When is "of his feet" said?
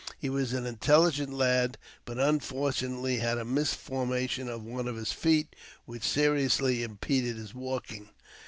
4.87-5.55